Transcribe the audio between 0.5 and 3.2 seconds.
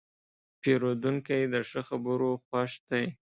پیرودونکی د ښه خبرو خوښ دی.